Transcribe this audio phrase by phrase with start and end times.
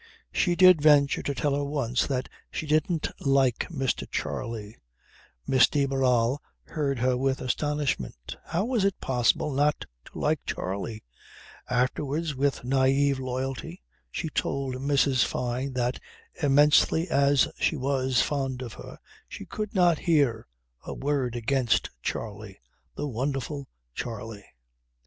[0.31, 4.09] She did venture to tell her once that she didn't like Mr.
[4.09, 4.75] Charley.
[5.45, 8.35] Miss de Barral heard her with astonishment.
[8.45, 11.03] How was it possible not to like Charley?
[11.69, 15.23] Afterwards with naive loyalty she told Mrs.
[15.23, 15.99] Fyne that,
[16.41, 18.97] immensely as she was fond of her
[19.27, 20.47] she could not hear
[20.83, 22.59] a word against Charley
[22.95, 24.45] the wonderful Charley.